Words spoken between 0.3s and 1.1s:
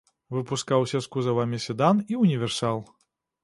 Выпускаўся